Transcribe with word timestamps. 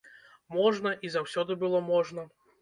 Можна, 0.55 0.93
і 1.09 1.11
заўсёды 1.17 1.59
было 1.65 1.83
можна. 1.91 2.27